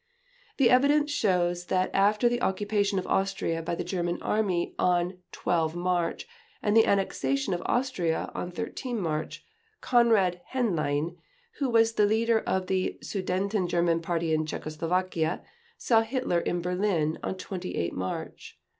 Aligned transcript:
The 0.57 0.71
evidence 0.71 1.11
shows 1.11 1.65
that 1.67 1.91
after 1.93 2.27
the 2.27 2.41
occupation 2.41 2.97
of 2.97 3.05
Austria 3.05 3.61
by 3.61 3.75
the 3.75 3.83
German 3.83 4.19
Army 4.23 4.73
on 4.79 5.19
12 5.31 5.75
March 5.75 6.27
and 6.59 6.75
the 6.75 6.87
annexation 6.87 7.53
of 7.53 7.61
Austria 7.67 8.31
on 8.33 8.49
13 8.49 8.99
March, 8.99 9.45
Conrad 9.79 10.41
Henlein, 10.55 11.17
who 11.59 11.69
was 11.69 11.93
the 11.93 12.07
leader 12.07 12.39
of 12.39 12.65
the 12.65 12.97
Sudeten 13.03 13.67
German 13.67 14.01
Party 14.01 14.33
in 14.33 14.47
Czechoslovakia, 14.47 15.43
saw 15.77 16.01
Hitler 16.01 16.39
in 16.39 16.61
Berlin 16.63 17.19
on 17.21 17.35
28 17.37 17.93
March. 17.93 18.59